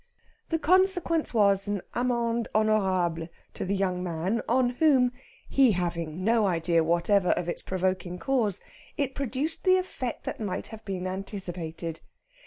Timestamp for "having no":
5.73-6.47